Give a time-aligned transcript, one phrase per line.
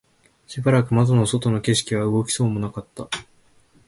[0.47, 3.07] しばらく窓の外の景色は動きそうもなかった